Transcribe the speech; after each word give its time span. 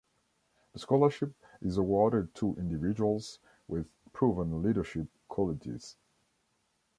The 0.73 0.79
scholarship 0.79 1.31
is 1.61 1.77
awarded 1.77 2.33
to 2.33 2.55
individuals 2.55 3.37
with 3.67 3.85
proven 4.13 4.63
leadership 4.63 5.05
qualities. 5.27 5.95